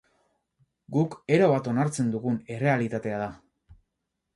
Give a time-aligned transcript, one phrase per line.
[0.95, 3.33] Guk erabat onartzen dugun errealitatea da.